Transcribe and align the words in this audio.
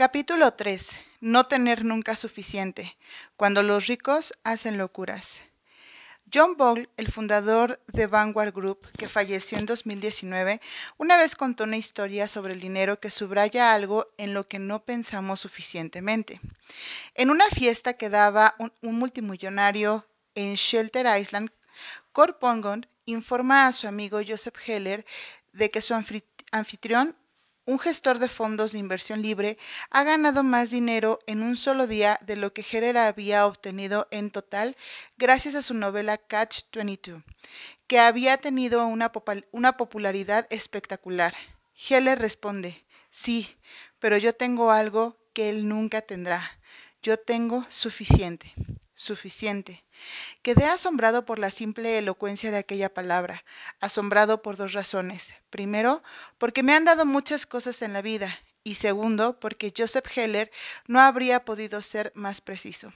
Capítulo 0.00 0.54
3. 0.54 0.98
No 1.20 1.44
tener 1.44 1.84
nunca 1.84 2.16
suficiente. 2.16 2.96
Cuando 3.36 3.62
los 3.62 3.86
ricos 3.86 4.32
hacen 4.44 4.78
locuras. 4.78 5.42
John 6.32 6.56
Bogle, 6.56 6.88
el 6.96 7.12
fundador 7.12 7.78
de 7.86 8.06
Vanguard 8.06 8.54
Group, 8.54 8.88
que 8.96 9.08
falleció 9.10 9.58
en 9.58 9.66
2019, 9.66 10.62
una 10.96 11.18
vez 11.18 11.36
contó 11.36 11.64
una 11.64 11.76
historia 11.76 12.28
sobre 12.28 12.54
el 12.54 12.60
dinero 12.60 12.98
que 12.98 13.10
subraya 13.10 13.74
algo 13.74 14.06
en 14.16 14.32
lo 14.32 14.48
que 14.48 14.58
no 14.58 14.82
pensamos 14.82 15.40
suficientemente. 15.40 16.40
En 17.14 17.28
una 17.28 17.50
fiesta 17.50 17.92
que 17.92 18.08
daba 18.08 18.54
un, 18.58 18.72
multimillonario 18.80 20.06
en 20.34 20.54
Shelter 20.54 21.04
Island, 21.20 21.50
Vonnegut 22.40 22.86
informa 23.04 23.66
a 23.66 23.72
su 23.74 23.86
amigo 23.86 24.18
Joseph 24.26 24.56
Heller 24.66 25.04
de 25.52 25.68
que 25.68 25.82
su 25.82 25.92
anfitrión 25.92 27.14
un 27.66 27.78
gestor 27.78 28.18
de 28.18 28.28
fondos 28.28 28.72
de 28.72 28.78
inversión 28.78 29.22
libre 29.22 29.58
ha 29.90 30.02
ganado 30.02 30.42
más 30.42 30.70
dinero 30.70 31.18
en 31.26 31.42
un 31.42 31.56
solo 31.56 31.86
día 31.86 32.18
de 32.22 32.36
lo 32.36 32.52
que 32.52 32.64
Heller 32.68 32.98
había 32.98 33.46
obtenido 33.46 34.08
en 34.10 34.30
total 34.30 34.76
gracias 35.18 35.54
a 35.54 35.62
su 35.62 35.74
novela 35.74 36.18
Catch 36.18 36.62
22, 36.72 37.22
que 37.86 37.98
había 37.98 38.38
tenido 38.38 38.86
una 38.86 39.76
popularidad 39.76 40.46
espectacular. 40.50 41.34
Heller 41.88 42.18
responde, 42.18 42.84
sí, 43.10 43.48
pero 43.98 44.16
yo 44.16 44.34
tengo 44.34 44.70
algo 44.70 45.16
que 45.32 45.48
él 45.48 45.68
nunca 45.68 46.02
tendrá. 46.02 46.58
Yo 47.02 47.18
tengo 47.18 47.66
suficiente 47.70 48.52
suficiente. 49.00 49.82
Quedé 50.42 50.66
asombrado 50.66 51.24
por 51.24 51.38
la 51.38 51.50
simple 51.50 51.98
elocuencia 51.98 52.50
de 52.50 52.58
aquella 52.58 52.92
palabra, 52.92 53.44
asombrado 53.80 54.42
por 54.42 54.56
dos 54.56 54.72
razones. 54.72 55.32
Primero, 55.48 56.02
porque 56.38 56.62
me 56.62 56.74
han 56.74 56.84
dado 56.84 57.06
muchas 57.06 57.46
cosas 57.46 57.80
en 57.82 57.92
la 57.92 58.02
vida, 58.02 58.38
y 58.62 58.74
segundo, 58.74 59.40
porque 59.40 59.72
Joseph 59.76 60.06
Heller 60.14 60.50
no 60.86 61.00
habría 61.00 61.44
podido 61.44 61.80
ser 61.80 62.12
más 62.14 62.42
preciso. 62.42 62.92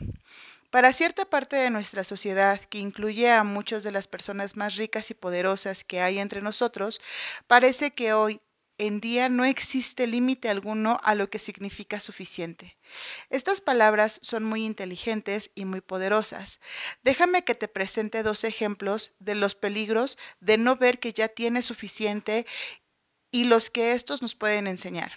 Para 0.70 0.92
cierta 0.92 1.24
parte 1.24 1.56
de 1.56 1.70
nuestra 1.70 2.04
sociedad, 2.04 2.60
que 2.60 2.78
incluye 2.78 3.30
a 3.30 3.44
muchas 3.44 3.82
de 3.82 3.92
las 3.92 4.06
personas 4.06 4.56
más 4.56 4.76
ricas 4.76 5.10
y 5.10 5.14
poderosas 5.14 5.84
que 5.84 6.00
hay 6.00 6.18
entre 6.18 6.42
nosotros, 6.42 7.00
parece 7.46 7.92
que 7.92 8.12
hoy 8.12 8.40
en 8.78 9.00
día 9.00 9.28
no 9.28 9.44
existe 9.44 10.06
límite 10.06 10.48
alguno 10.48 10.98
a 11.02 11.14
lo 11.14 11.30
que 11.30 11.38
significa 11.38 12.00
suficiente. 12.00 12.76
Estas 13.30 13.60
palabras 13.60 14.18
son 14.22 14.44
muy 14.44 14.64
inteligentes 14.64 15.50
y 15.54 15.64
muy 15.64 15.80
poderosas. 15.80 16.60
Déjame 17.02 17.44
que 17.44 17.54
te 17.54 17.68
presente 17.68 18.22
dos 18.22 18.44
ejemplos 18.44 19.12
de 19.18 19.34
los 19.34 19.54
peligros 19.54 20.18
de 20.40 20.58
no 20.58 20.76
ver 20.76 20.98
que 20.98 21.12
ya 21.12 21.28
tienes 21.28 21.66
suficiente 21.66 22.46
y 23.30 23.44
los 23.44 23.70
que 23.70 23.92
estos 23.92 24.22
nos 24.22 24.34
pueden 24.34 24.66
enseñar. 24.66 25.12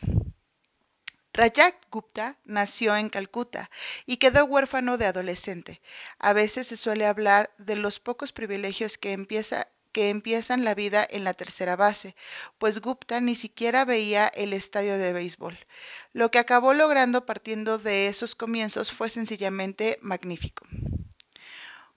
Rajat 1.34 1.76
Gupta 1.92 2.40
nació 2.46 2.96
en 2.96 3.10
Calcuta 3.10 3.70
y 4.08 4.18
quedó 4.18 4.46
huérfano 4.46 4.98
de 4.98 5.06
adolescente. 5.06 5.82
A 6.18 6.34
veces 6.34 6.66
se 6.66 6.78
suele 6.78 7.06
hablar 7.06 7.54
de 7.60 7.76
los 7.76 8.00
pocos 8.00 8.32
privilegios 8.32 8.98
que 8.98 9.12
empieza 9.12 9.68
que 9.98 10.12
empiezan 10.12 10.64
la 10.64 10.76
vida 10.76 11.08
en 11.10 11.24
la 11.24 11.34
tercera 11.34 11.76
base, 11.76 12.16
pues 12.60 12.82
Gupta 12.82 13.20
ni 13.20 13.34
siquiera 13.34 13.84
veía 13.84 14.28
el 14.28 14.54
estadio 14.54 14.96
de 14.96 15.12
béisbol. 15.12 15.58
Lo 16.14 16.30
que 16.30 16.38
acabó 16.38 16.76
logrando 16.76 17.26
partiendo 17.26 17.80
de 17.80 18.08
esos 18.08 18.36
comienzos 18.36 18.92
fue 18.92 19.10
sencillamente 19.10 19.98
magnífico. 20.04 20.68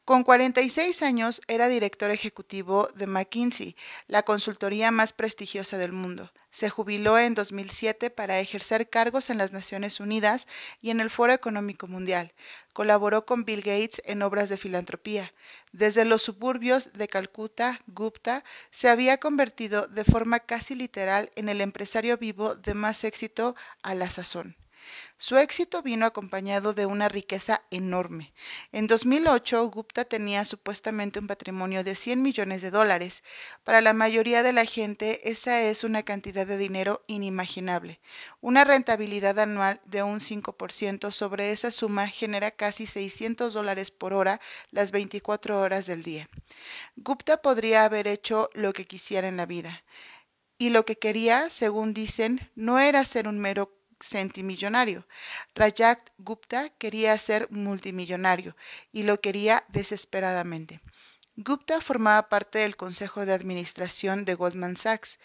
Con 0.07 0.25
46 0.25 1.03
años 1.03 1.43
era 1.47 1.69
director 1.69 2.11
ejecutivo 2.11 2.89
de 2.95 3.07
McKinsey, 3.07 3.77
la 4.07 4.23
consultoría 4.23 4.91
más 4.91 5.13
prestigiosa 5.13 5.77
del 5.77 5.93
mundo. 5.93 6.33
Se 6.51 6.69
jubiló 6.69 7.19
en 7.19 7.35
2007 7.35 8.11
para 8.11 8.41
ejercer 8.41 8.89
cargos 8.91 9.31
en 9.31 9.39
las 9.39 9.53
Naciones 9.53 10.01
Unidas 10.01 10.49
y 10.83 10.91
en 10.91 11.01
el 11.01 11.09
Foro 11.09 11.33
Económico 11.33 11.87
Mundial. 11.87 12.33
Colaboró 12.73 13.25
con 13.25 13.45
Bill 13.45 13.61
Gates 13.61 14.03
en 14.05 14.23
obras 14.23 14.49
de 14.49 14.57
filantropía. 14.57 15.33
Desde 15.73 16.05
los 16.05 16.23
suburbios 16.23 16.93
de 16.93 17.07
Calcuta, 17.09 17.81
Gupta 17.87 18.43
se 18.71 18.89
había 18.89 19.19
convertido 19.19 19.87
de 19.87 20.05
forma 20.05 20.41
casi 20.41 20.75
literal 20.75 21.31
en 21.37 21.49
el 21.49 21.61
empresario 21.61 22.19
vivo 22.19 22.57
de 22.57 22.75
más 22.75 23.05
éxito 23.05 23.55
a 23.83 23.95
la 23.95 24.11
sazón. 24.11 24.57
Su 25.19 25.37
éxito 25.37 25.83
vino 25.83 26.07
acompañado 26.07 26.73
de 26.73 26.87
una 26.87 27.09
riqueza 27.09 27.63
enorme. 27.71 28.33
En 28.73 28.87
2008, 28.87 29.69
Gupta 29.71 30.05
tenía 30.05 30.45
supuestamente 30.45 31.19
un 31.19 31.27
patrimonio 31.27 31.85
de 31.85 31.95
100 31.95 32.23
millones 32.23 32.63
de 32.63 32.71
dólares. 32.71 33.23
Para 33.65 33.81
la 33.81 33.93
mayoría 33.93 34.43
de 34.43 34.53
la 34.53 34.65
gente, 34.65 35.31
esa 35.31 35.63
es 35.63 35.85
una 35.85 36.03
cantidad 36.03 36.47
de 36.47 36.57
dinero 36.57 37.05
inimaginable. 37.07 38.01
Una 38.41 38.65
rentabilidad 38.65 39.39
anual 39.39 39.81
de 39.85 40.03
un 40.03 40.21
5% 40.21 41.11
sobre 41.11 41.53
esa 41.53 41.71
suma 41.71 42.09
genera 42.09 42.51
casi 42.51 42.87
600 42.87 43.53
dólares 43.53 43.91
por 43.91 44.13
hora 44.13 44.41
las 44.71 44.91
24 44.91 45.61
horas 45.61 45.87
del 45.87 46.03
día. 46.03 46.29
Gupta 46.97 47.43
podría 47.43 47.85
haber 47.85 48.09
hecho 48.09 48.51
lo 48.55 48.73
que 48.73 48.87
quisiera 48.87 49.29
en 49.29 49.37
la 49.37 49.47
vida. 49.47 49.85
Y 50.59 50.69
lo 50.69 50.85
que 50.85 50.97
quería, 50.97 51.49
según 51.49 51.95
dicen, 51.95 52.51
no 52.55 52.79
era 52.79 53.05
ser 53.05 53.29
un 53.29 53.39
mero 53.39 53.73
centimillonario. 54.03 55.07
Rajat 55.55 56.01
Gupta 56.19 56.71
quería 56.79 57.17
ser 57.19 57.51
multimillonario 57.51 58.57
y 58.93 59.05
lo 59.05 59.21
quería 59.21 59.65
desesperadamente. 59.69 60.81
Gupta 61.37 61.81
formaba 61.81 62.29
parte 62.29 62.59
del 62.59 62.77
consejo 62.77 63.25
de 63.25 63.33
administración 63.33 64.25
de 64.25 64.35
Goldman 64.35 64.77
Sachs, 64.77 65.19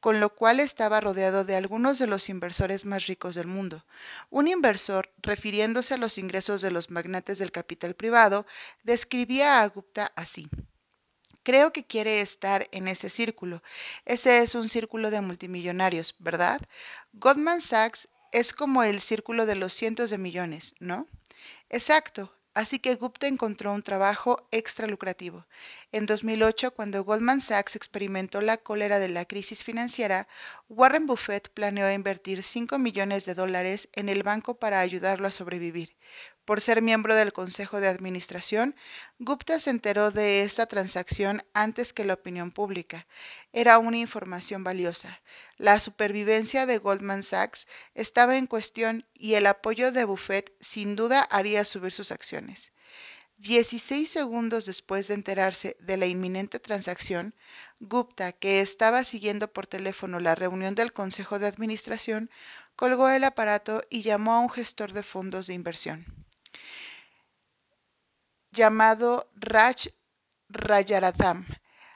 con 0.00 0.18
lo 0.18 0.34
cual 0.34 0.58
estaba 0.58 1.00
rodeado 1.00 1.44
de 1.44 1.54
algunos 1.54 1.98
de 1.98 2.08
los 2.08 2.28
inversores 2.28 2.86
más 2.86 3.06
ricos 3.06 3.36
del 3.36 3.46
mundo. 3.46 3.84
Un 4.30 4.48
inversor, 4.48 5.12
refiriéndose 5.18 5.94
a 5.94 5.98
los 5.98 6.18
ingresos 6.18 6.60
de 6.62 6.72
los 6.72 6.90
magnates 6.90 7.38
del 7.38 7.52
capital 7.52 7.94
privado, 7.94 8.46
describía 8.82 9.60
a 9.60 9.68
Gupta 9.68 10.10
así. 10.16 10.48
Creo 11.42 11.72
que 11.72 11.86
quiere 11.86 12.20
estar 12.20 12.68
en 12.70 12.86
ese 12.86 13.08
círculo. 13.08 13.62
Ese 14.04 14.40
es 14.40 14.54
un 14.54 14.68
círculo 14.68 15.10
de 15.10 15.20
multimillonarios, 15.20 16.14
¿verdad? 16.18 16.60
Goldman 17.12 17.60
Sachs 17.62 18.08
es 18.32 18.52
como 18.52 18.82
el 18.82 19.00
círculo 19.00 19.46
de 19.46 19.56
los 19.56 19.72
cientos 19.72 20.10
de 20.10 20.18
millones, 20.18 20.74
¿no? 20.80 21.06
Exacto. 21.68 22.32
Así 22.52 22.80
que 22.80 22.96
Gupta 22.96 23.28
encontró 23.28 23.72
un 23.72 23.82
trabajo 23.82 24.48
extra 24.50 24.88
lucrativo. 24.88 25.46
En 25.92 26.04
2008, 26.06 26.72
cuando 26.72 27.04
Goldman 27.04 27.40
Sachs 27.40 27.76
experimentó 27.76 28.40
la 28.40 28.56
cólera 28.56 28.98
de 28.98 29.08
la 29.08 29.24
crisis 29.24 29.62
financiera, 29.62 30.26
Warren 30.68 31.06
Buffett 31.06 31.48
planeó 31.48 31.90
invertir 31.92 32.42
5 32.42 32.78
millones 32.78 33.24
de 33.24 33.34
dólares 33.34 33.88
en 33.92 34.08
el 34.08 34.24
banco 34.24 34.54
para 34.58 34.80
ayudarlo 34.80 35.28
a 35.28 35.30
sobrevivir. 35.30 35.96
Por 36.50 36.60
ser 36.60 36.82
miembro 36.82 37.14
del 37.14 37.32
Consejo 37.32 37.80
de 37.80 37.86
Administración, 37.86 38.74
Gupta 39.20 39.60
se 39.60 39.70
enteró 39.70 40.10
de 40.10 40.42
esta 40.42 40.66
transacción 40.66 41.44
antes 41.54 41.92
que 41.92 42.04
la 42.04 42.14
opinión 42.14 42.50
pública. 42.50 43.06
Era 43.52 43.78
una 43.78 43.98
información 43.98 44.64
valiosa. 44.64 45.22
La 45.58 45.78
supervivencia 45.78 46.66
de 46.66 46.78
Goldman 46.78 47.22
Sachs 47.22 47.68
estaba 47.94 48.36
en 48.36 48.48
cuestión 48.48 49.06
y 49.14 49.34
el 49.34 49.46
apoyo 49.46 49.92
de 49.92 50.02
Buffett 50.02 50.52
sin 50.58 50.96
duda 50.96 51.20
haría 51.22 51.64
subir 51.64 51.92
sus 51.92 52.10
acciones. 52.10 52.72
Dieciséis 53.36 54.10
segundos 54.10 54.66
después 54.66 55.06
de 55.06 55.14
enterarse 55.14 55.76
de 55.78 55.98
la 55.98 56.06
inminente 56.06 56.58
transacción, 56.58 57.32
Gupta, 57.78 58.32
que 58.32 58.60
estaba 58.60 59.04
siguiendo 59.04 59.52
por 59.52 59.68
teléfono 59.68 60.18
la 60.18 60.34
reunión 60.34 60.74
del 60.74 60.92
Consejo 60.92 61.38
de 61.38 61.46
Administración, 61.46 62.28
colgó 62.74 63.08
el 63.08 63.22
aparato 63.22 63.84
y 63.88 64.02
llamó 64.02 64.34
a 64.34 64.40
un 64.40 64.50
gestor 64.50 64.92
de 64.92 65.04
fondos 65.04 65.46
de 65.46 65.54
inversión 65.54 66.20
llamado 68.52 69.30
Raj 69.36 69.88
Rajaratam. 70.48 71.46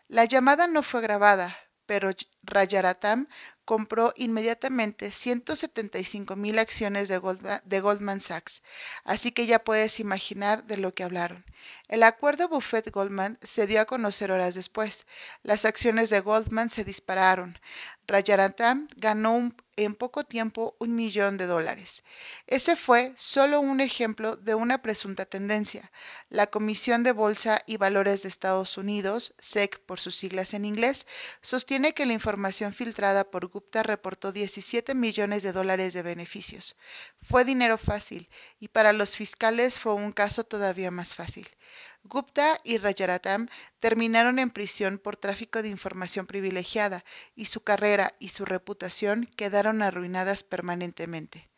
La 0.08 0.24
llamada 0.24 0.66
no 0.66 0.82
fue 0.82 1.00
grabada, 1.00 1.56
pero 1.86 2.10
Rajaratam 2.42 3.28
compró 3.64 4.12
inmediatamente 4.16 5.10
175 5.10 6.36
mil 6.36 6.58
acciones 6.58 7.08
de 7.08 7.80
Goldman, 7.80 8.20
Sachs, 8.20 8.62
así 9.04 9.32
que 9.32 9.46
ya 9.46 9.64
puedes 9.64 10.00
imaginar 10.00 10.64
de 10.64 10.76
lo 10.76 10.94
que 10.94 11.04
hablaron. 11.04 11.44
El 11.88 12.02
acuerdo 12.02 12.48
Buffett-Goldman 12.48 13.38
se 13.42 13.66
dio 13.66 13.80
a 13.80 13.84
conocer 13.84 14.32
horas 14.32 14.54
después. 14.54 15.06
Las 15.42 15.64
acciones 15.64 16.10
de 16.10 16.20
Goldman 16.20 16.70
se 16.70 16.84
dispararon. 16.84 17.58
Rajaratam 18.06 18.88
ganó 18.96 19.52
en 19.76 19.94
poco 19.94 20.24
tiempo 20.24 20.76
un 20.78 20.94
millón 20.94 21.36
de 21.36 21.46
dólares. 21.46 22.04
Ese 22.46 22.76
fue 22.76 23.12
solo 23.16 23.60
un 23.60 23.80
ejemplo 23.80 24.36
de 24.36 24.54
una 24.54 24.82
presunta 24.82 25.24
tendencia. 25.24 25.90
La 26.28 26.46
Comisión 26.46 27.02
de 27.02 27.12
Bolsa 27.12 27.62
y 27.66 27.76
Valores 27.76 28.22
de 28.22 28.28
Estados 28.28 28.76
Unidos, 28.76 29.34
SEC 29.40 29.80
por 29.80 30.00
sus 30.00 30.16
siglas 30.16 30.54
en 30.54 30.64
inglés, 30.64 31.06
sostiene 31.40 31.94
que 31.94 32.06
la 32.06 32.12
información 32.12 32.72
filtrada 32.72 33.24
por 33.24 33.46
Gupta 33.48 33.82
reportó 33.82 34.32
17 34.32 34.94
millones 34.94 35.42
de 35.42 35.52
dólares 35.52 35.94
de 35.94 36.02
beneficios. 36.02 36.76
Fue 37.22 37.44
dinero 37.44 37.78
fácil 37.78 38.28
y 38.60 38.68
para 38.68 38.92
los 38.92 39.16
fiscales 39.16 39.78
fue 39.78 39.94
un 39.94 40.12
caso 40.12 40.44
todavía 40.44 40.90
más 40.90 41.14
fácil. 41.14 41.48
Gupta 42.02 42.58
y 42.64 42.78
Rajaratam 42.78 43.48
terminaron 43.80 44.38
en 44.38 44.50
prisión 44.50 44.98
por 44.98 45.16
tráfico 45.16 45.62
de 45.62 45.68
información 45.68 46.26
privilegiada 46.26 47.04
y 47.34 47.46
su 47.46 47.62
carrera 47.62 48.12
y 48.18 48.28
su 48.28 48.44
reputación 48.44 49.26
quedaron 49.36 49.80
arruinadas 49.82 50.42
permanentemente. 50.42 51.48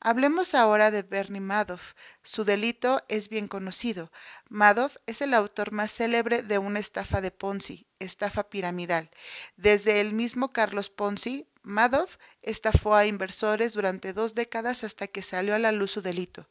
Hablemos 0.00 0.54
ahora 0.54 0.90
de 0.90 1.02
Bernie 1.02 1.42
Madoff. 1.42 1.92
Su 2.22 2.44
delito 2.44 3.02
es 3.08 3.28
bien 3.28 3.48
conocido. 3.48 4.10
Madoff 4.48 4.96
es 5.04 5.20
el 5.20 5.34
autor 5.34 5.72
más 5.72 5.92
célebre 5.92 6.42
de 6.42 6.56
una 6.56 6.78
estafa 6.78 7.20
de 7.20 7.30
Ponzi, 7.30 7.86
estafa 8.00 8.48
piramidal. 8.48 9.10
Desde 9.56 10.00
el 10.00 10.12
mismo 10.12 10.52
Carlos 10.52 10.90
Ponzi, 10.90 11.46
Madoff 11.62 12.16
estafó 12.42 12.94
a 12.94 13.06
inversores 13.06 13.74
durante 13.74 14.12
dos 14.12 14.34
décadas 14.34 14.82
hasta 14.82 15.06
que 15.06 15.22
salió 15.22 15.54
a 15.54 15.58
la 15.58 15.72
luz 15.72 15.92
su 15.92 16.02
delito, 16.02 16.48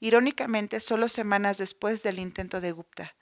irónicamente 0.00 0.80
solo 0.80 1.08
semanas 1.08 1.58
después 1.58 2.02
del 2.02 2.18
intento 2.18 2.60
de 2.60 2.72
Gupta. 2.72 3.14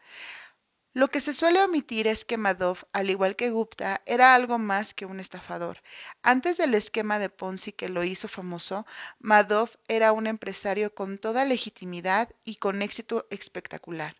Lo 0.92 1.06
que 1.06 1.20
se 1.20 1.34
suele 1.34 1.62
omitir 1.62 2.08
es 2.08 2.24
que 2.24 2.36
Madoff, 2.36 2.82
al 2.92 3.10
igual 3.10 3.36
que 3.36 3.50
Gupta, 3.50 4.02
era 4.06 4.34
algo 4.34 4.58
más 4.58 4.92
que 4.92 5.06
un 5.06 5.20
estafador. 5.20 5.78
Antes 6.22 6.56
del 6.56 6.74
esquema 6.74 7.20
de 7.20 7.30
Ponzi 7.30 7.70
que 7.70 7.88
lo 7.88 8.02
hizo 8.02 8.26
famoso, 8.26 8.84
Madoff 9.20 9.76
era 9.86 10.10
un 10.10 10.26
empresario 10.26 10.92
con 10.92 11.18
toda 11.18 11.44
legitimidad 11.44 12.28
y 12.44 12.56
con 12.56 12.82
éxito 12.82 13.28
espectacular. 13.30 14.16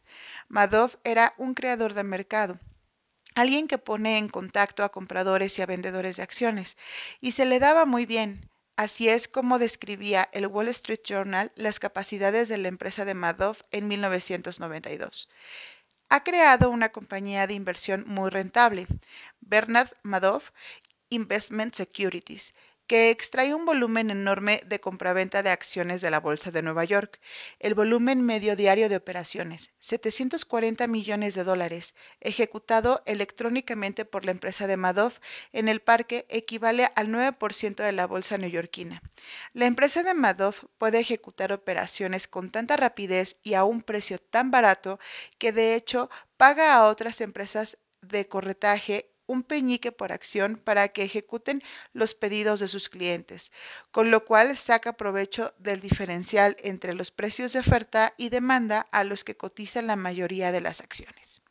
Madoff 0.49 0.95
era 1.03 1.35
un 1.39 1.55
creador 1.55 1.93
de 1.95 2.05
mercado, 2.05 2.61
alguien 3.35 3.69
que 3.69 3.79
pone 3.79 4.19
en 4.19 4.29
contacto 4.29 4.85
a 4.85 4.93
compradores 4.93 5.59
y 5.59 5.63
a 5.63 5.67
vendedores 5.67 6.17
de 6.17 6.23
acciones, 6.23 6.77
y 7.21 7.33
se 7.33 7.45
le 7.45 7.59
daba 7.59 7.87
muy 7.87 8.07
bien. 8.07 8.49
Así 8.77 9.09
es 9.09 9.29
como 9.29 9.59
describía 9.59 10.29
el 10.33 10.47
Wall 10.47 10.69
Street 10.69 11.01
Journal 11.05 11.53
las 11.55 11.79
capacidades 11.79 12.49
de 12.49 12.59
la 12.59 12.69
empresa 12.69 13.05
de 13.05 13.15
Madoff 13.15 13.61
en 13.71 13.89
1992 13.89 15.29
ha 16.11 16.25
creado 16.25 16.71
una 16.71 16.91
compañía 16.91 17.47
de 17.47 17.55
inversión 17.55 18.05
muy 18.07 18.31
rentable, 18.31 18.89
Bernard 19.41 19.93
Madoff 20.03 20.51
Investment 21.09 21.75
Securities, 21.75 22.53
que 22.91 23.11
extrae 23.11 23.55
un 23.55 23.67
volumen 23.67 24.11
enorme 24.11 24.63
de 24.67 24.81
compraventa 24.81 25.45
de 25.45 25.51
acciones 25.51 26.01
de 26.01 26.11
la 26.11 26.19
Bolsa 26.19 26.51
de 26.51 26.61
Nueva 26.61 26.83
York. 26.83 27.21
El 27.61 27.75
volumen 27.75 28.21
medio 28.21 28.57
diario 28.57 28.89
de 28.89 28.97
operaciones, 28.97 29.71
740 29.79 30.89
millones 30.89 31.37
de 31.37 31.45
dólares, 31.45 31.95
ejecutado 32.21 33.01
electrónicamente 33.07 34.05
por 34.05 34.25
la 34.25 34.33
empresa 34.33 34.67
de 34.67 34.77
Madoff 34.77 35.21
en 35.53 35.69
el 35.69 35.79
parque, 35.79 36.27
equivale 36.31 36.91
al 36.97 37.11
9% 37.11 37.77
de 37.77 37.93
la 37.93 38.09
bolsa 38.09 38.39
neoyorquina. 38.39 39.03
La 39.53 39.67
empresa 39.67 40.03
de 40.03 40.15
Madoff 40.15 40.65
puede 40.77 40.99
ejecutar 40.99 41.53
operaciones 41.53 42.27
con 42.27 42.51
tanta 42.51 42.77
rapidez 42.77 43.39
y 43.45 43.55
a 43.55 43.63
un 43.63 43.83
precio 43.83 44.19
tan 44.19 44.51
barato 44.51 44.99
que 45.39 45.53
de 45.53 45.77
hecho 45.77 46.11
paga 46.37 46.75
a 46.75 46.87
otras 46.87 47.21
empresas 47.21 47.79
de 48.03 48.27
corretaje 48.27 49.10
un 49.31 49.43
peñique 49.45 49.93
por 49.93 50.11
acción 50.13 50.51
para 50.57 50.89
que 50.89 51.05
ejecuten 51.05 51.63
los 51.93 52.15
pedidos 52.15 52.59
de 52.61 52.69
sus 52.69 52.89
clientes, 52.89 53.53
con 53.93 54.11
lo 54.11 54.25
cual 54.25 54.57
saca 54.57 54.95
provecho 54.95 55.55
del 55.59 55.81
diferencial 55.81 56.57
entre 56.61 56.95
los 56.95 57.11
precios 57.13 57.53
de 57.53 57.61
oferta 57.61 58.13
y 58.17 58.29
demanda 58.31 58.89
a 58.91 59.05
los 59.05 59.23
que 59.23 59.37
cotizan 59.37 59.87
la 59.87 59.97
mayoría 59.97 60.51
de 60.51 60.61
las 60.61 60.81
acciones. 60.81 61.43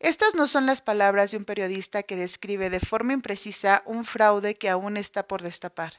Estas 0.00 0.36
no 0.36 0.46
son 0.46 0.64
las 0.64 0.80
palabras 0.80 1.32
de 1.32 1.38
un 1.38 1.44
periodista 1.44 2.04
que 2.04 2.14
describe 2.14 2.70
de 2.70 2.78
forma 2.78 3.14
imprecisa 3.14 3.82
un 3.84 4.04
fraude 4.04 4.56
que 4.56 4.68
aún 4.68 4.96
está 4.96 5.26
por 5.26 5.42
destapar. 5.42 5.94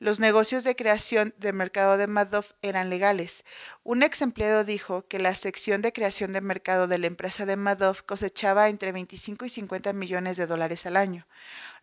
Los 0.00 0.18
negocios 0.18 0.64
de 0.64 0.74
creación 0.74 1.32
del 1.38 1.54
mercado 1.54 1.96
de 1.96 2.08
Madoff 2.08 2.54
eran 2.60 2.90
legales. 2.90 3.44
Un 3.84 4.02
ex 4.02 4.20
empleado 4.20 4.64
dijo 4.64 5.06
que 5.06 5.20
la 5.20 5.32
sección 5.36 5.80
de 5.80 5.92
creación 5.92 6.32
de 6.32 6.40
mercado 6.40 6.88
de 6.88 6.98
la 6.98 7.06
empresa 7.06 7.46
de 7.46 7.54
Madoff 7.54 8.02
cosechaba 8.02 8.68
entre 8.68 8.90
25 8.90 9.44
y 9.44 9.48
50 9.48 9.92
millones 9.92 10.36
de 10.36 10.48
dólares 10.48 10.84
al 10.84 10.96
año. 10.96 11.24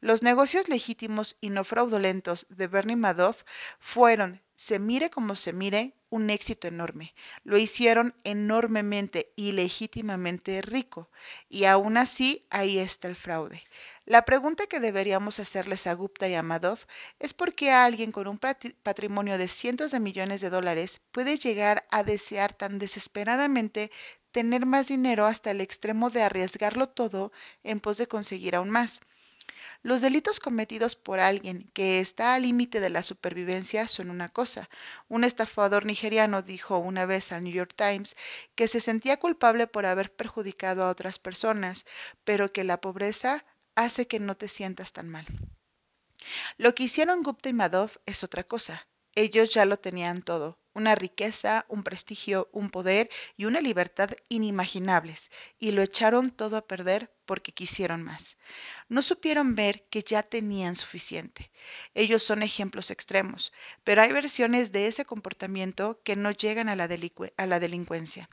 Los 0.02 0.22
negocios 0.22 0.68
legítimos 0.68 1.38
y 1.40 1.50
no 1.50 1.64
fraudulentos 1.64 2.46
de 2.50 2.68
Bernie 2.68 2.98
Madoff 2.98 3.44
fueron, 3.80 4.42
se 4.68 4.80
mire 4.80 5.10
como 5.10 5.36
se 5.36 5.52
mire, 5.52 5.94
un 6.10 6.30
éxito 6.30 6.70
enorme. 6.70 7.14
Lo 7.44 7.58
hicieron 7.58 8.16
enormemente 8.24 9.34
y 9.36 9.52
legítimamente 9.52 10.62
rico. 10.62 11.10
Y 11.50 11.66
aún 11.66 11.98
así, 11.98 12.48
ahí 12.50 12.80
está 12.80 13.10
el 13.10 13.18
fraude. 13.18 13.62
La 14.06 14.24
pregunta 14.24 14.68
que 14.68 14.80
deberíamos 14.80 15.40
hacerles 15.40 15.86
a 15.86 15.94
Gupta 15.96 16.30
y 16.30 16.36
a 16.36 16.44
Madoff 16.44 16.86
es 17.20 17.34
por 17.34 17.54
qué 17.56 17.72
alguien 17.72 18.14
con 18.14 18.26
un 18.26 18.40
patrimonio 18.40 19.38
de 19.38 19.50
cientos 19.50 19.92
de 19.92 20.00
millones 20.00 20.40
de 20.40 20.50
dólares 20.50 21.02
puede 21.12 21.38
llegar 21.38 21.86
a 21.92 22.06
desear 22.06 22.54
tan 22.54 22.80
desesperadamente 22.80 23.92
tener 24.32 24.66
más 24.66 24.88
dinero 24.88 25.26
hasta 25.26 25.52
el 25.52 25.60
extremo 25.60 26.10
de 26.10 26.24
arriesgarlo 26.24 26.88
todo 26.88 27.34
en 27.64 27.82
pos 27.82 27.98
de 27.98 28.08
conseguir 28.08 28.56
aún 28.56 28.70
más. 28.70 29.02
Los 29.82 30.02
delitos 30.02 30.40
cometidos 30.40 30.96
por 30.96 31.20
alguien 31.20 31.70
que 31.74 32.00
está 32.00 32.36
al 32.36 32.44
límite 32.44 32.80
de 32.80 32.90
la 32.90 33.04
supervivencia 33.04 33.88
son 33.88 34.10
una 34.10 34.30
cosa. 34.30 34.70
Un 35.10 35.24
estafador 35.24 35.86
nigeriano 35.86 36.42
dijo 36.42 36.78
una 36.78 37.06
vez 37.06 37.32
al 37.32 37.44
New 37.44 37.54
York 37.54 37.74
Times 37.76 38.16
que 38.56 38.68
se 38.68 38.80
sentía 38.80 39.20
culpable 39.20 39.68
por 39.68 39.86
haber 39.86 40.14
perjudicado 40.14 40.84
a 40.84 40.90
otras 40.90 41.20
personas, 41.20 41.86
pero 42.24 42.54
que 42.54 42.64
la 42.64 42.80
pobreza 42.80 43.46
hace 43.76 44.08
que 44.08 44.20
no 44.20 44.38
te 44.38 44.48
sientas 44.48 44.94
tan 44.94 45.10
mal. 45.10 45.26
Lo 46.58 46.74
que 46.74 46.84
hicieron 46.84 47.24
Gupta 47.24 47.50
y 47.50 47.54
Madoff 47.54 47.98
es 48.06 48.24
otra 48.24 48.44
cosa. 48.44 48.88
Ellos 49.16 49.50
ya 49.54 49.66
lo 49.66 49.78
tenían 49.78 50.22
todo, 50.22 50.58
una 50.74 50.96
riqueza, 50.96 51.66
un 51.70 51.84
prestigio, 51.84 52.50
un 52.52 52.70
poder 52.70 53.10
y 53.38 53.46
una 53.46 53.62
libertad 53.62 54.12
inimaginables, 54.30 55.30
y 55.60 55.72
lo 55.72 55.82
echaron 55.82 56.32
todo 56.32 56.58
a 56.58 56.68
perder 56.68 57.12
porque 57.26 57.54
quisieron 57.54 58.04
más. 58.04 58.38
No 58.90 59.02
supieron 59.02 59.56
ver 59.56 59.86
que 59.90 60.04
ya 60.04 60.24
tenían 60.24 60.76
suficiente. 60.76 61.52
Ellos 61.94 62.24
son 62.24 62.44
ejemplos 62.44 62.92
extremos, 62.92 63.54
pero 63.84 64.02
hay 64.02 64.12
versiones 64.12 64.72
de 64.72 64.88
ese 64.88 65.06
comportamiento 65.06 66.02
que 66.04 66.16
no 66.16 66.32
llegan 66.32 66.70
a 66.70 66.76
la, 66.76 66.90
a 67.38 67.46
la 67.46 67.60
delincuencia. 67.60 68.30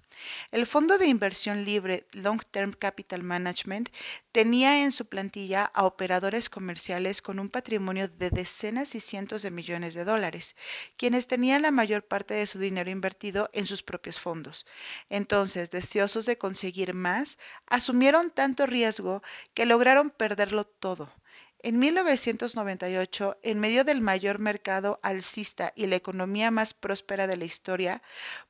El 0.50 0.66
fondo 0.66 0.98
de 0.98 1.06
inversión 1.06 1.64
libre 1.64 2.06
Long 2.12 2.42
Term 2.50 2.72
Capital 2.72 3.22
Management 3.22 3.90
tenía 4.32 4.82
en 4.82 4.92
su 4.92 5.06
plantilla 5.06 5.64
a 5.64 5.86
operadores 5.86 6.50
comerciales 6.50 7.22
con 7.22 7.38
un 7.38 7.48
patrimonio 7.48 8.08
de 8.08 8.30
decenas 8.30 8.94
y 8.94 9.00
cientos 9.00 9.42
de 9.42 9.50
millones 9.50 9.94
de 9.94 10.04
dólares, 10.04 10.56
quienes 10.96 11.26
tenían 11.26 11.62
la 11.62 11.70
mayor 11.70 12.02
parte 12.02 12.29
de 12.34 12.46
su 12.46 12.58
dinero 12.58 12.90
invertido 12.90 13.50
en 13.52 13.66
sus 13.66 13.82
propios 13.82 14.18
fondos. 14.18 14.66
Entonces, 15.08 15.70
deseosos 15.70 16.26
de 16.26 16.38
conseguir 16.38 16.94
más, 16.94 17.38
asumieron 17.66 18.30
tanto 18.30 18.66
riesgo 18.66 19.22
que 19.54 19.66
lograron 19.66 20.10
perderlo 20.10 20.64
todo. 20.64 21.12
En 21.62 21.78
1998, 21.78 23.38
en 23.42 23.60
medio 23.60 23.84
del 23.84 24.00
mayor 24.00 24.38
mercado 24.38 24.98
alcista 25.02 25.74
y 25.76 25.86
la 25.86 25.96
economía 25.96 26.50
más 26.50 26.72
próspera 26.72 27.26
de 27.26 27.36
la 27.36 27.44
historia, 27.44 28.02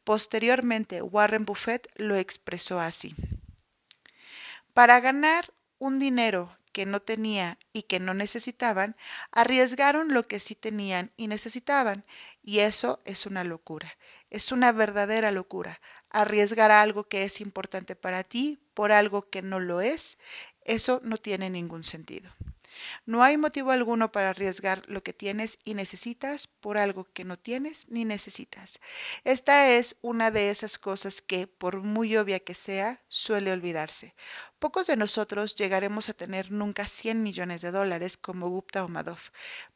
posteriormente 0.04 1.02
Warren 1.02 1.44
Buffett 1.44 1.88
lo 1.96 2.14
expresó 2.14 2.78
así. 2.78 3.16
Para 4.74 5.00
ganar 5.00 5.52
un 5.78 5.98
dinero 5.98 6.56
que 6.72 6.86
no 6.86 7.00
tenía 7.00 7.58
y 7.72 7.82
que 7.82 8.00
no 8.00 8.14
necesitaban, 8.14 8.96
arriesgaron 9.32 10.12
lo 10.14 10.26
que 10.26 10.40
sí 10.40 10.54
tenían 10.54 11.12
y 11.16 11.28
necesitaban, 11.28 12.04
y 12.42 12.60
eso 12.60 13.00
es 13.04 13.26
una 13.26 13.44
locura, 13.44 13.96
es 14.30 14.52
una 14.52 14.72
verdadera 14.72 15.30
locura. 15.32 15.80
Arriesgar 16.10 16.70
algo 16.70 17.04
que 17.04 17.24
es 17.24 17.40
importante 17.40 17.96
para 17.96 18.24
ti 18.24 18.58
por 18.74 18.92
algo 18.92 19.28
que 19.30 19.42
no 19.42 19.60
lo 19.60 19.80
es, 19.80 20.18
eso 20.64 21.00
no 21.04 21.18
tiene 21.18 21.50
ningún 21.50 21.84
sentido. 21.84 22.30
No 23.04 23.22
hay 23.22 23.36
motivo 23.36 23.72
alguno 23.72 24.12
para 24.12 24.30
arriesgar 24.30 24.84
lo 24.88 25.02
que 25.02 25.12
tienes 25.12 25.58
y 25.64 25.74
necesitas 25.74 26.46
por 26.46 26.78
algo 26.78 27.04
que 27.12 27.24
no 27.24 27.38
tienes 27.38 27.88
ni 27.90 28.04
necesitas. 28.04 28.80
Esta 29.24 29.68
es 29.70 29.96
una 30.02 30.30
de 30.30 30.50
esas 30.50 30.78
cosas 30.78 31.20
que, 31.20 31.46
por 31.46 31.82
muy 31.82 32.16
obvia 32.16 32.40
que 32.40 32.54
sea, 32.54 33.00
suele 33.08 33.52
olvidarse. 33.52 34.14
Pocos 34.60 34.88
de 34.88 34.96
nosotros 34.96 35.54
llegaremos 35.54 36.10
a 36.10 36.12
tener 36.12 36.50
nunca 36.50 36.86
100 36.86 37.22
millones 37.22 37.62
de 37.62 37.70
dólares 37.70 38.18
como 38.18 38.50
Gupta 38.50 38.84
o 38.84 38.88
Madoff, 38.88 39.30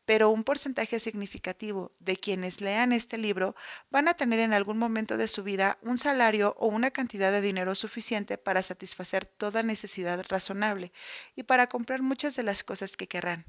pero 0.04 0.28
un 0.28 0.44
porcentaje 0.44 1.00
significativo 1.00 1.90
de 2.00 2.18
quienes 2.18 2.60
lean 2.60 2.92
este 2.92 3.16
libro 3.16 3.56
van 3.88 4.08
a 4.08 4.14
tener 4.14 4.40
en 4.40 4.52
algún 4.52 4.76
momento 4.76 5.16
de 5.16 5.26
su 5.26 5.42
vida 5.42 5.78
un 5.80 5.96
salario 5.96 6.54
o 6.58 6.66
una 6.66 6.90
cantidad 6.90 7.32
de 7.32 7.40
dinero 7.40 7.74
suficiente 7.74 8.36
para 8.36 8.60
satisfacer 8.60 9.24
toda 9.24 9.62
necesidad 9.62 10.22
razonable 10.28 10.92
y 11.34 11.44
para 11.44 11.66
comprar 11.66 12.02
muchas 12.02 12.36
de 12.36 12.42
las 12.42 12.62
cosas 12.62 12.98
que 12.98 13.08
querrán. 13.08 13.46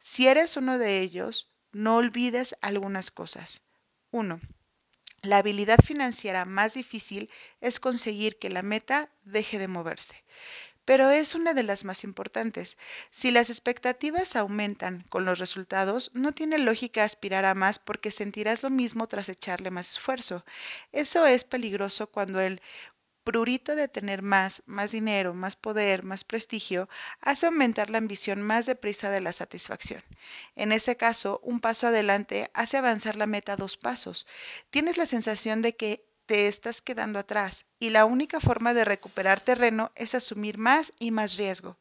Si 0.00 0.26
eres 0.26 0.56
uno 0.56 0.78
de 0.78 0.98
ellos, 0.98 1.48
no 1.70 1.94
olvides 1.94 2.56
algunas 2.60 3.12
cosas. 3.12 3.62
1. 4.10 4.40
La 5.24 5.38
habilidad 5.38 5.78
financiera 5.78 6.44
más 6.44 6.74
difícil 6.74 7.30
es 7.60 7.78
conseguir 7.78 8.40
que 8.40 8.50
la 8.50 8.62
meta 8.62 9.08
deje 9.22 9.60
de 9.60 9.68
moverse 9.68 10.24
pero 10.84 11.10
es 11.10 11.34
una 11.34 11.54
de 11.54 11.62
las 11.62 11.84
más 11.84 12.04
importantes. 12.04 12.78
Si 13.10 13.30
las 13.30 13.50
expectativas 13.50 14.36
aumentan 14.36 15.04
con 15.08 15.24
los 15.24 15.38
resultados, 15.38 16.10
no 16.14 16.32
tiene 16.32 16.58
lógica 16.58 17.04
aspirar 17.04 17.44
a 17.44 17.54
más 17.54 17.78
porque 17.78 18.10
sentirás 18.10 18.62
lo 18.62 18.70
mismo 18.70 19.06
tras 19.06 19.28
echarle 19.28 19.70
más 19.70 19.92
esfuerzo. 19.92 20.44
Eso 20.92 21.26
es 21.26 21.44
peligroso 21.44 22.08
cuando 22.08 22.40
el 22.40 22.60
prurito 23.24 23.76
de 23.76 23.88
tener 23.88 24.22
más, 24.22 24.62
más 24.66 24.90
dinero, 24.90 25.34
más 25.34 25.56
poder, 25.56 26.02
más 26.02 26.24
prestigio, 26.24 26.88
hace 27.20 27.46
aumentar 27.46 27.90
la 27.90 27.98
ambición 27.98 28.42
más 28.42 28.66
deprisa 28.66 29.10
de 29.10 29.20
la 29.20 29.32
satisfacción. 29.32 30.02
En 30.56 30.72
ese 30.72 30.96
caso, 30.96 31.40
un 31.44 31.60
paso 31.60 31.86
adelante 31.86 32.50
hace 32.54 32.76
avanzar 32.76 33.16
la 33.16 33.26
meta 33.26 33.56
dos 33.56 33.76
pasos. 33.76 34.26
Tienes 34.70 34.96
la 34.96 35.06
sensación 35.06 35.62
de 35.62 35.76
que 35.76 36.04
te 36.32 36.48
estás 36.48 36.80
quedando 36.80 37.18
atrás 37.18 37.66
y 37.78 37.90
la 37.90 38.06
única 38.06 38.40
forma 38.40 38.72
de 38.72 38.86
recuperar 38.86 39.40
terreno 39.40 39.92
es 39.96 40.14
asumir 40.14 40.56
más 40.56 40.94
y 40.98 41.10
más 41.10 41.36
riesgo. 41.36 41.76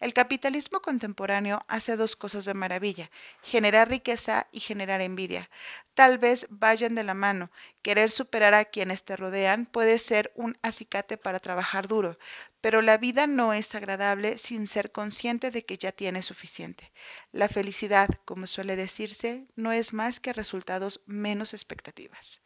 El 0.00 0.12
capitalismo 0.12 0.80
contemporáneo 0.80 1.62
hace 1.68 1.96
dos 1.96 2.16
cosas 2.16 2.44
de 2.44 2.52
maravilla, 2.52 3.12
generar 3.42 3.88
riqueza 3.88 4.48
y 4.50 4.58
generar 4.58 5.02
envidia. 5.02 5.48
Tal 5.94 6.18
vez 6.18 6.48
vayan 6.50 6.96
de 6.96 7.04
la 7.04 7.14
mano. 7.14 7.52
Querer 7.82 8.10
superar 8.10 8.54
a 8.54 8.64
quienes 8.64 9.04
te 9.04 9.14
rodean 9.14 9.66
puede 9.66 10.00
ser 10.00 10.32
un 10.34 10.58
acicate 10.62 11.16
para 11.16 11.38
trabajar 11.38 11.86
duro, 11.86 12.18
pero 12.60 12.82
la 12.82 12.98
vida 12.98 13.28
no 13.28 13.52
es 13.52 13.72
agradable 13.76 14.36
sin 14.36 14.66
ser 14.66 14.90
consciente 14.90 15.52
de 15.52 15.64
que 15.64 15.78
ya 15.78 15.92
tienes 15.92 16.26
suficiente. 16.26 16.90
La 17.30 17.48
felicidad, 17.48 18.08
como 18.24 18.48
suele 18.48 18.74
decirse, 18.74 19.46
no 19.54 19.70
es 19.70 19.92
más 19.92 20.18
que 20.18 20.32
resultados 20.32 21.02
menos 21.06 21.54
expectativas. 21.54 22.42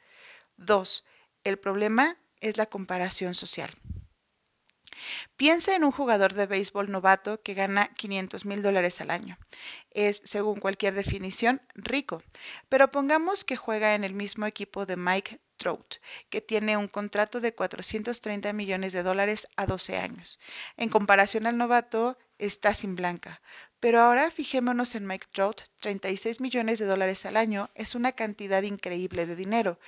2. 0.58 1.04
El 1.46 1.60
problema 1.60 2.16
es 2.40 2.56
la 2.56 2.66
comparación 2.66 3.36
social. 3.36 3.70
Piensa 5.36 5.76
en 5.76 5.84
un 5.84 5.92
jugador 5.92 6.34
de 6.34 6.46
béisbol 6.46 6.90
novato 6.90 7.40
que 7.40 7.54
gana 7.54 7.86
500 7.94 8.44
mil 8.46 8.62
dólares 8.62 9.00
al 9.00 9.12
año. 9.12 9.38
Es, 9.92 10.22
según 10.24 10.58
cualquier 10.58 10.94
definición, 10.94 11.62
rico, 11.76 12.20
pero 12.68 12.90
pongamos 12.90 13.44
que 13.44 13.54
juega 13.54 13.94
en 13.94 14.02
el 14.02 14.12
mismo 14.12 14.44
equipo 14.46 14.86
de 14.86 14.96
Mike 14.96 15.40
Trout, 15.56 15.98
que 16.30 16.40
tiene 16.40 16.76
un 16.76 16.88
contrato 16.88 17.40
de 17.40 17.54
430 17.54 18.52
millones 18.52 18.92
de 18.92 19.04
dólares 19.04 19.46
a 19.54 19.66
12 19.66 19.98
años. 19.98 20.40
En 20.76 20.88
comparación 20.88 21.46
al 21.46 21.56
novato, 21.56 22.18
está 22.38 22.74
sin 22.74 22.96
blanca. 22.96 23.40
Pero 23.80 24.00
ahora 24.00 24.30
fijémonos 24.30 24.94
en 24.94 25.06
Mike 25.06 25.28
Trout, 25.32 25.62
36 25.80 26.40
millones 26.40 26.78
de 26.78 26.86
dólares 26.86 27.24
al 27.26 27.36
año 27.36 27.70
es 27.74 27.94
una 27.94 28.12
cantidad 28.12 28.62
increíble 28.62 29.26
de 29.26 29.36
dinero, 29.36 29.78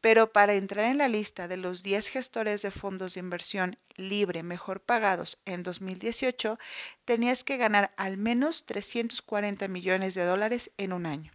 pero 0.00 0.32
para 0.32 0.54
entrar 0.54 0.86
en 0.86 0.98
la 0.98 1.08
lista 1.08 1.48
de 1.48 1.56
los 1.56 1.82
10 1.82 2.08
gestores 2.08 2.62
de 2.62 2.70
fondos 2.70 3.14
de 3.14 3.20
inversión 3.20 3.78
libre 3.96 4.42
mejor 4.42 4.80
pagados 4.80 5.40
en 5.44 5.62
2018, 5.62 6.58
tenías 7.06 7.44
que 7.44 7.56
ganar 7.56 7.92
al 7.96 8.18
menos 8.18 8.66
340 8.66 9.68
millones 9.68 10.14
de 10.14 10.24
dólares 10.24 10.70
en 10.76 10.92
un 10.92 11.06
año. 11.06 11.32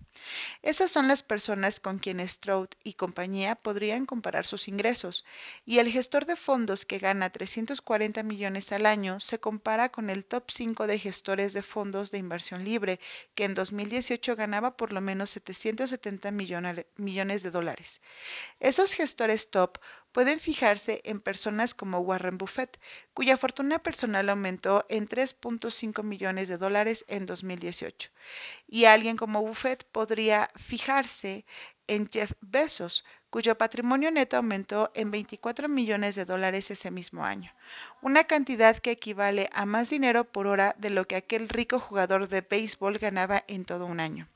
Esas 0.62 0.92
son 0.92 1.08
las 1.08 1.24
personas 1.24 1.80
con 1.80 1.98
quienes 1.98 2.34
Stroud 2.34 2.68
y 2.84 2.94
compañía 2.94 3.56
podrían 3.56 4.06
comparar 4.06 4.46
sus 4.46 4.68
ingresos, 4.68 5.26
y 5.66 5.80
el 5.80 5.90
gestor 5.90 6.26
de 6.26 6.36
fondos 6.36 6.86
que 6.86 7.00
gana 7.00 7.30
340 7.30 8.22
millones 8.22 8.72
al 8.74 8.86
año 8.86 9.20
se 9.20 9.40
compara 9.40 9.90
con 9.90 10.10
el 10.10 10.26
top 10.26 10.52
5 10.52 10.86
de 10.86 11.00
gestores 11.00 11.54
de 11.54 11.64
fondos 11.64 12.12
de 12.12 12.18
inversión 12.18 12.66
libre, 12.66 13.00
que 13.34 13.46
en 13.46 13.54
2018 13.54 14.36
ganaba 14.36 14.76
por 14.76 14.92
lo 14.92 15.02
menos 15.02 15.32
770 15.32 16.32
millones 16.32 17.44
de 17.44 17.52
dólares. 17.52 18.02
Esos 18.60 18.94
gestores 18.94 19.50
top 19.50 19.80
pueden 20.12 20.40
fijarse 20.40 21.02
en 21.04 21.20
personas 21.20 21.74
como 21.74 22.00
Warren 22.00 22.38
Buffett, 22.38 22.80
cuya 23.14 23.38
fortuna 23.38 23.80
personal 23.80 24.30
aumentó 24.30 24.86
en 24.90 25.08
3.5 25.08 26.04
millones 26.04 26.50
de 26.50 26.58
dólares 26.58 27.06
en 27.08 27.26
2018. 27.26 28.10
Y 28.68 28.86
alguien 28.86 29.18
como 29.18 29.42
Buffett 29.42 29.84
podría 29.86 30.50
fijarse 30.56 31.46
en 31.88 32.10
Jeff 32.10 32.32
Bezos, 32.42 33.04
cuyo 33.30 33.58
patrimonio 33.58 34.12
neto 34.12 34.38
aumentó 34.38 34.92
en 34.94 35.12
24 35.12 35.68
millones 35.68 36.16
de 36.16 36.26
dólares 36.26 36.72
ese 36.72 36.92
mismo 36.92 37.26
año, 37.26 37.54
una 38.02 38.24
cantidad 38.26 38.78
que 38.78 38.92
equivale 38.92 39.50
a 39.54 39.66
más 39.66 39.90
dinero 39.90 40.24
por 40.26 40.48
hora 40.48 40.76
de 40.78 40.90
lo 40.90 41.06
que 41.06 41.16
aquel 41.16 41.50
rico 41.50 41.80
jugador 41.80 42.28
de 42.30 42.42
béisbol 42.42 42.98
ganaba 42.98 43.44
en 43.48 43.66
todo 43.66 43.86
un 43.86 44.00
año. 44.00 44.28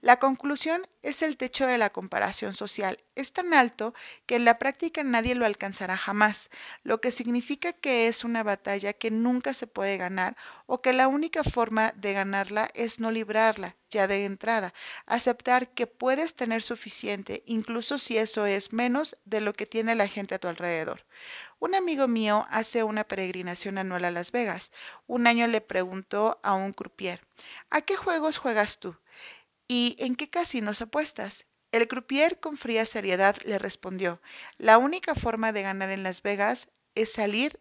La 0.00 0.18
conclusión 0.18 0.86
es 1.02 1.22
el 1.22 1.36
techo 1.36 1.66
de 1.66 1.78
la 1.78 1.90
comparación 1.90 2.54
social. 2.54 2.98
Es 3.14 3.32
tan 3.32 3.54
alto 3.54 3.94
que 4.26 4.36
en 4.36 4.44
la 4.44 4.58
práctica 4.58 5.02
nadie 5.04 5.34
lo 5.34 5.46
alcanzará 5.46 5.96
jamás, 5.96 6.50
lo 6.82 7.00
que 7.00 7.10
significa 7.10 7.72
que 7.72 8.08
es 8.08 8.24
una 8.24 8.42
batalla 8.42 8.92
que 8.92 9.10
nunca 9.10 9.54
se 9.54 9.66
puede 9.66 9.96
ganar 9.96 10.36
o 10.66 10.82
que 10.82 10.92
la 10.92 11.08
única 11.08 11.44
forma 11.44 11.92
de 11.96 12.12
ganarla 12.12 12.70
es 12.74 13.00
no 13.00 13.10
librarla 13.10 13.76
ya 13.90 14.06
de 14.06 14.24
entrada, 14.24 14.72
aceptar 15.06 15.70
que 15.74 15.86
puedes 15.86 16.34
tener 16.36 16.62
suficiente, 16.62 17.42
incluso 17.46 17.98
si 17.98 18.18
eso 18.18 18.46
es 18.46 18.72
menos 18.72 19.16
de 19.24 19.40
lo 19.40 19.52
que 19.52 19.66
tiene 19.66 19.94
la 19.94 20.06
gente 20.08 20.34
a 20.34 20.38
tu 20.38 20.48
alrededor. 20.48 21.04
Un 21.58 21.74
amigo 21.74 22.08
mío 22.08 22.46
hace 22.50 22.82
una 22.84 23.04
peregrinación 23.04 23.78
anual 23.78 24.04
a 24.04 24.10
Las 24.10 24.32
Vegas. 24.32 24.72
Un 25.06 25.26
año 25.26 25.46
le 25.46 25.60
preguntó 25.60 26.40
a 26.42 26.54
un 26.54 26.72
croupier, 26.72 27.20
¿a 27.70 27.82
qué 27.82 27.96
juegos 27.96 28.38
juegas 28.38 28.78
tú? 28.78 28.96
¿Y 29.72 29.94
en 30.00 30.16
qué 30.16 30.28
casinos 30.28 30.82
apuestas? 30.82 31.46
El 31.70 31.86
croupier 31.86 32.40
con 32.40 32.56
fría 32.56 32.84
seriedad 32.84 33.36
le 33.44 33.56
respondió, 33.56 34.20
la 34.58 34.78
única 34.78 35.14
forma 35.14 35.52
de 35.52 35.62
ganar 35.62 35.90
en 35.90 36.02
Las 36.02 36.22
Vegas 36.22 36.68
es 36.96 37.12
salir, 37.12 37.60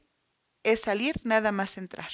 es 0.64 0.80
salir 0.82 1.18
nada 1.24 1.52
más 1.52 1.78
entrar. 1.78 2.10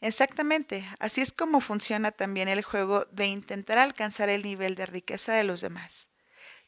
Exactamente, 0.00 0.86
así 1.00 1.22
es 1.22 1.32
como 1.32 1.60
funciona 1.60 2.12
también 2.12 2.46
el 2.46 2.62
juego 2.62 3.04
de 3.06 3.26
intentar 3.26 3.78
alcanzar 3.78 4.28
el 4.28 4.44
nivel 4.44 4.76
de 4.76 4.86
riqueza 4.86 5.32
de 5.32 5.42
los 5.42 5.60
demás. 5.60 6.06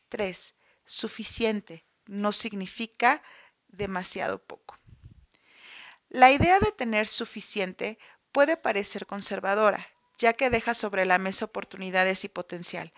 3. 0.09 0.57
Suficiente 0.85 1.85
no 2.07 2.33
significa 2.33 3.23
demasiado 3.69 4.43
poco. 4.43 4.77
La 6.09 6.33
idea 6.33 6.59
de 6.59 6.73
tener 6.73 7.07
suficiente 7.07 8.01
puede 8.33 8.57
parecer 8.57 9.07
conservadora, 9.07 9.92
ya 10.23 10.33
que 10.33 10.51
deja 10.51 10.73
sobre 10.73 11.05
la 11.05 11.19
mesa 11.19 11.47
oportunidades 11.47 12.23
y 12.25 12.29
potencial. 12.29 12.93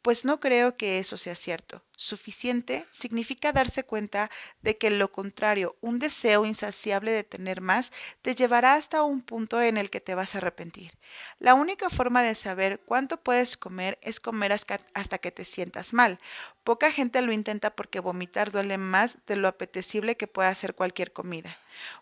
Pues 0.00 0.24
no 0.24 0.40
creo 0.40 0.78
que 0.78 0.98
eso 0.98 1.18
sea 1.18 1.34
cierto. 1.34 1.82
Suficiente 1.94 2.86
significa 2.90 3.52
darse 3.52 3.84
cuenta 3.84 4.30
de 4.62 4.78
que 4.78 4.88
lo 4.88 5.12
contrario, 5.12 5.76
un 5.82 5.98
deseo 5.98 6.46
insaciable 6.46 7.10
de 7.12 7.22
tener 7.22 7.60
más, 7.60 7.92
te 8.22 8.34
llevará 8.34 8.76
hasta 8.76 9.02
un 9.02 9.20
punto 9.20 9.60
en 9.60 9.76
el 9.76 9.90
que 9.90 10.00
te 10.00 10.14
vas 10.14 10.34
a 10.34 10.38
arrepentir. 10.38 10.92
La 11.38 11.52
única 11.52 11.90
forma 11.90 12.22
de 12.22 12.34
saber 12.34 12.80
cuánto 12.86 13.18
puedes 13.18 13.58
comer 13.58 13.98
es 14.00 14.20
comer 14.20 14.52
hasta 14.52 15.18
que 15.18 15.30
te 15.30 15.44
sientas 15.44 15.92
mal. 15.92 16.18
Poca 16.64 16.90
gente 16.90 17.20
lo 17.20 17.32
intenta 17.32 17.68
porque 17.76 18.00
vomitar 18.00 18.52
duele 18.52 18.78
más 18.78 19.18
de 19.26 19.36
lo 19.36 19.48
apetecible 19.48 20.16
que 20.16 20.26
puede 20.26 20.48
hacer 20.48 20.74
cualquier 20.74 21.12
comida. 21.12 21.54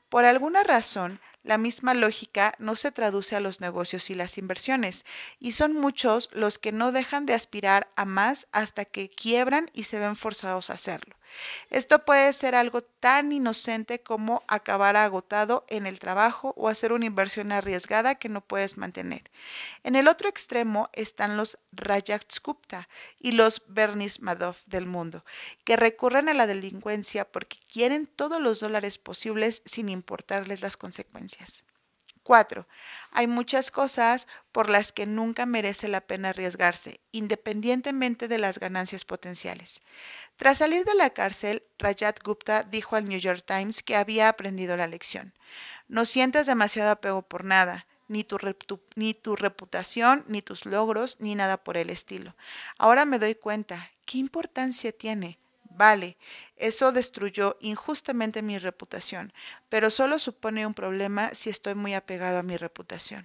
Por 0.08 0.24
alguna 0.24 0.62
razón, 0.62 1.20
la 1.42 1.58
misma 1.58 1.94
lógica 1.94 2.54
no 2.58 2.76
se 2.76 2.92
traduce 2.92 3.36
a 3.36 3.40
los 3.40 3.60
negocios 3.60 4.10
y 4.10 4.14
las 4.14 4.38
inversiones, 4.38 5.04
y 5.38 5.52
son 5.52 5.74
muchos 5.74 6.30
los 6.32 6.58
que 6.58 6.72
no 6.72 6.92
dejan 6.92 7.26
de 7.26 7.34
aspirar 7.34 7.92
a 7.96 8.04
más 8.04 8.48
hasta 8.52 8.84
que 8.84 9.10
quiebran 9.10 9.70
y 9.74 9.84
se 9.84 9.98
ven 9.98 10.16
forzados 10.16 10.70
a 10.70 10.74
hacerlo. 10.74 11.17
Esto 11.70 12.04
puede 12.04 12.32
ser 12.32 12.54
algo 12.54 12.82
tan 12.82 13.32
inocente 13.32 14.02
como 14.02 14.42
acabar 14.48 14.96
agotado 14.96 15.64
en 15.68 15.86
el 15.86 15.98
trabajo 15.98 16.54
o 16.56 16.68
hacer 16.68 16.92
una 16.92 17.06
inversión 17.06 17.52
arriesgada 17.52 18.16
que 18.16 18.28
no 18.28 18.40
puedes 18.40 18.76
mantener. 18.76 19.30
En 19.82 19.96
el 19.96 20.08
otro 20.08 20.28
extremo 20.28 20.88
están 20.92 21.36
los 21.36 21.58
Rajat 21.72 22.32
Gupta 22.42 22.88
y 23.18 23.32
los 23.32 23.62
Bernice 23.68 24.22
Madoff 24.22 24.64
del 24.66 24.86
mundo, 24.86 25.24
que 25.64 25.76
recurren 25.76 26.28
a 26.28 26.34
la 26.34 26.46
delincuencia 26.46 27.24
porque 27.24 27.58
quieren 27.72 28.06
todos 28.06 28.40
los 28.40 28.60
dólares 28.60 28.98
posibles 28.98 29.62
sin 29.64 29.88
importarles 29.88 30.60
las 30.60 30.76
consecuencias. 30.76 31.64
4. 32.28 32.68
Hay 33.10 33.26
muchas 33.26 33.70
cosas 33.70 34.28
por 34.52 34.68
las 34.68 34.92
que 34.92 35.06
nunca 35.06 35.46
merece 35.46 35.88
la 35.88 36.02
pena 36.02 36.28
arriesgarse, 36.28 37.00
independientemente 37.10 38.28
de 38.28 38.36
las 38.36 38.58
ganancias 38.58 39.06
potenciales. 39.06 39.80
Tras 40.36 40.58
salir 40.58 40.84
de 40.84 40.94
la 40.94 41.08
cárcel, 41.08 41.62
Rajat 41.78 42.22
Gupta 42.22 42.64
dijo 42.64 42.96
al 42.96 43.08
New 43.08 43.18
York 43.18 43.44
Times 43.46 43.82
que 43.82 43.96
había 43.96 44.28
aprendido 44.28 44.76
la 44.76 44.86
lección. 44.86 45.32
No 45.88 46.04
sientas 46.04 46.46
demasiado 46.46 46.90
apego 46.90 47.22
por 47.22 47.44
nada, 47.44 47.86
ni 48.08 48.24
tu, 48.24 48.36
ni 48.94 49.14
tu, 49.14 49.34
reputación, 49.34 50.22
ni 50.28 50.42
tus 50.42 50.66
logros, 50.66 51.18
ni 51.20 51.34
nada 51.34 51.56
por 51.56 51.78
el 51.78 51.88
estilo. 51.88 52.36
Ahora 52.76 53.06
me 53.06 53.18
doy 53.18 53.36
cuenta, 53.36 53.90
¿qué 54.04 54.18
importancia 54.18 54.92
tiene? 54.92 55.38
Vale, 55.84 56.16
eso 56.56 56.90
destruyó 56.90 57.56
injustamente 57.60 58.42
mi 58.42 58.58
reputación, 58.58 59.32
pero 59.68 59.90
solo 59.90 60.18
supone 60.18 60.66
un 60.66 60.74
problema 60.74 61.34
si 61.36 61.50
estoy 61.50 61.74
muy 61.76 61.94
apegado 61.94 62.38
a 62.38 62.42
mi 62.42 62.56
reputación. 62.56 63.24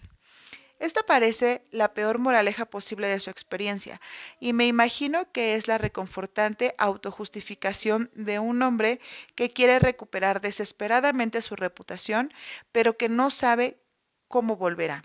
Esta 0.80 1.02
parece 1.04 1.66
la 1.72 1.94
peor 1.96 2.20
moraleja 2.20 2.66
posible 2.66 3.08
de 3.08 3.20
su 3.20 3.32
experiencia, 3.32 4.00
y 4.40 4.54
me 4.54 4.68
imagino 4.68 5.32
que 5.32 5.56
es 5.56 5.68
la 5.68 5.80
reconfortante 5.80 6.76
autojustificación 6.78 8.12
de 8.14 8.38
un 8.38 8.62
hombre 8.62 9.00
que 9.36 9.50
quiere 9.50 9.80
recuperar 9.80 10.40
desesperadamente 10.40 11.42
su 11.42 11.56
reputación, 11.56 12.32
pero 12.72 12.98
que 12.98 13.10
no 13.10 13.32
sabe 13.32 13.80
cómo 14.28 14.58
volverá. 14.58 15.04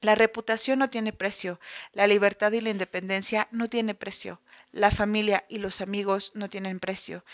La 0.00 0.14
reputación 0.16 0.78
no 0.80 0.90
tiene 0.90 1.12
precio, 1.12 1.60
la 1.92 2.06
libertad 2.06 2.52
y 2.52 2.60
la 2.60 2.70
independencia 2.70 3.48
no 3.52 3.68
tienen 3.68 3.96
precio, 3.96 4.40
la 4.72 4.90
familia 4.90 5.44
y 5.48 5.58
los 5.58 5.80
amigos 5.80 6.32
no 6.34 6.48
tienen 6.48 6.80
precio. 6.80 7.24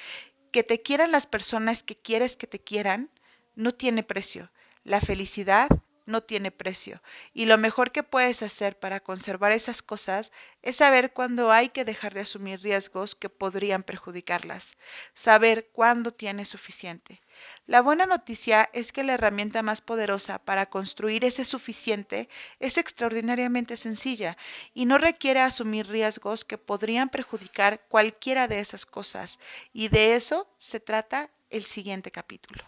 que 0.53 0.63
te 0.63 0.83
quieran 0.83 1.13
las 1.13 1.27
personas 1.27 1.83
que 1.83 1.97
quieres 1.97 2.37
que 2.37 2.47
te 2.47 2.59
quieran 2.61 3.11
no 3.57 3.73
tiene 3.75 4.03
precio. 4.03 4.51
La 4.85 5.01
felicidad 5.01 5.69
no 6.07 6.23
tiene 6.23 6.51
precio. 6.51 7.03
Y 7.33 7.47
lo 7.47 7.59
mejor 7.59 7.93
que 7.93 8.03
puedes 8.03 8.43
hacer 8.43 8.79
para 8.79 9.01
conservar 9.01 9.53
esas 9.53 9.83
cosas 9.83 10.33
es 10.63 10.77
saber 10.77 11.13
cuándo 11.13 11.51
hay 11.53 11.69
que 11.71 11.85
dejar 11.85 12.15
de 12.15 12.21
asumir 12.21 12.61
riesgos 12.63 13.15
que 13.15 13.29
podrían 13.31 13.83
perjudicarlas. 13.83 14.77
Saber 15.15 15.69
cuándo 15.73 16.13
tienes 16.13 16.49
suficiente. 16.49 17.21
La 17.67 17.81
buena 17.81 18.07
noticia 18.07 18.69
es 18.73 18.93
que 18.93 19.05
la 19.05 19.15
herramienta 19.15 19.63
más 19.63 19.81
poderosa 19.81 20.39
para 20.39 20.67
construir 20.67 21.25
ese 21.25 21.45
suficiente 21.45 22.29
es 22.61 22.79
extraordinariamente 22.79 23.77
sencilla 23.77 24.37
y 24.75 24.87
no 24.87 24.99
requiere 24.99 25.41
asumir 25.41 25.87
riesgos 25.89 26.45
que 26.45 26.59
podrían 26.59 27.09
perjudicar 27.09 27.81
cualquiera 27.89 28.49
de 28.49 28.61
esas 28.61 28.87
cosas. 28.87 29.41
Y 29.73 29.89
de 29.89 30.15
eso 30.15 30.49
se 30.59 30.81
trata 30.81 31.31
el 31.51 31.65
siguiente 31.65 32.11
capítulo. 32.11 32.65